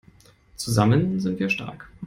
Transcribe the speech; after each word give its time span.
Zusammen 0.55 1.19
sind 1.19 1.37
wir 1.39 1.51
stark! 1.51 1.91